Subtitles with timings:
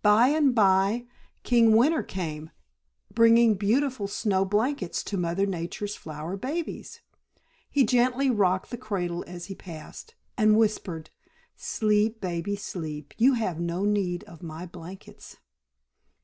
[0.00, 1.08] By and by
[1.42, 2.52] King Winter came,
[3.12, 7.00] bringing beautiful snow blankets to Mother Nature's flower babies.
[7.68, 11.10] He gently rocked the cradle as he passed, and whispered,
[11.56, 13.12] "Sleep, baby, sleep!
[13.18, 15.36] You have no need of my blankets."